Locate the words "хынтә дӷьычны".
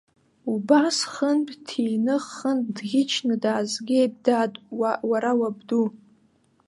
2.33-3.35